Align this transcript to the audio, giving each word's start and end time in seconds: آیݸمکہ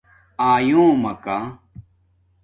آیݸمکہ 0.53 1.37